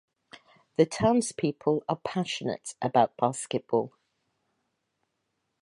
The 0.77 0.87
townspeople 0.87 1.83
are 1.87 1.95
passionate 1.95 2.73
about 2.81 3.15
basketball. 3.17 3.93